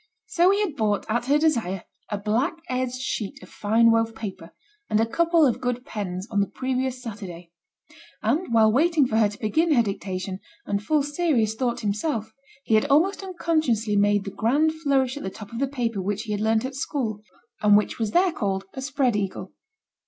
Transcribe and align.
So 0.25 0.49
he 0.49 0.61
had 0.61 0.75
bought, 0.75 1.05
at 1.09 1.27
her 1.27 1.37
desire, 1.37 1.83
a 2.09 2.17
black 2.17 2.55
edged 2.67 2.99
sheet 3.01 3.37
of 3.43 3.49
fine 3.49 3.91
wove 3.91 4.15
paper, 4.15 4.51
and 4.89 4.99
a 4.99 5.05
couple 5.05 5.45
of 5.45 5.61
good 5.61 5.85
pens, 5.85 6.27
on 6.31 6.39
the 6.39 6.47
previous 6.47 7.03
Saturday; 7.03 7.51
and 8.23 8.51
while 8.51 8.71
waiting 8.71 9.05
for 9.05 9.17
her 9.17 9.29
to 9.29 9.37
begin 9.37 9.73
her 9.75 9.83
dictation, 9.83 10.39
and 10.65 10.81
full 10.83 11.03
serious 11.03 11.53
thought 11.53 11.81
himself, 11.81 12.31
he 12.63 12.73
had 12.73 12.85
almost 12.85 13.21
unconsciously 13.21 13.95
made 13.95 14.23
the 14.23 14.31
grand 14.31 14.73
flourish 14.73 15.17
at 15.17 15.21
the 15.23 15.29
top 15.29 15.51
of 15.53 15.59
the 15.59 15.67
paper 15.67 16.01
which 16.01 16.23
he 16.23 16.31
had 16.31 16.41
learnt 16.41 16.65
at 16.65 16.73
school, 16.73 17.21
and 17.61 17.77
which 17.77 17.99
was 17.99 18.09
there 18.09 18.31
called 18.31 18.65
a 18.73 18.81
spread 18.81 19.15
eagle. 19.15 19.53